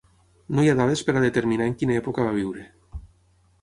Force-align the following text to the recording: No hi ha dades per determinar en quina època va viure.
No 0.55 0.63
hi 0.67 0.71
ha 0.71 0.75
dades 0.79 1.05
per 1.11 1.15
determinar 1.27 1.69
en 1.71 1.79
quina 1.83 1.97
època 2.03 2.29
va 2.31 2.37
viure. 2.43 2.69